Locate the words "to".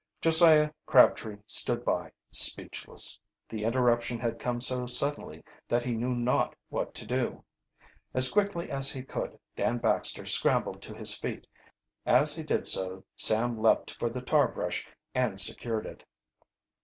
6.95-7.05, 10.81-10.95